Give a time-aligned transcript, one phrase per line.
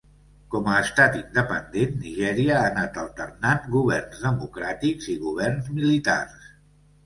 [0.53, 6.53] Com a estat independent, Nigèria ha anat alternant governs democràtics i governs militars.